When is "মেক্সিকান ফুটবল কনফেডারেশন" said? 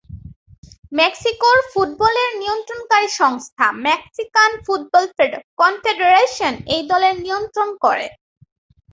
3.87-6.53